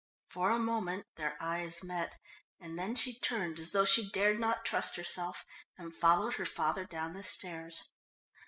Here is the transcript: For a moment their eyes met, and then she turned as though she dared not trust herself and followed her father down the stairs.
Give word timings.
For 0.29 0.49
a 0.49 0.57
moment 0.57 1.05
their 1.13 1.37
eyes 1.39 1.83
met, 1.83 2.15
and 2.59 2.75
then 2.75 2.95
she 2.95 3.19
turned 3.19 3.59
as 3.59 3.69
though 3.69 3.85
she 3.85 4.09
dared 4.09 4.39
not 4.39 4.65
trust 4.65 4.95
herself 4.95 5.45
and 5.77 5.95
followed 5.95 6.33
her 6.41 6.45
father 6.47 6.85
down 6.85 7.13
the 7.13 7.21
stairs. 7.21 7.87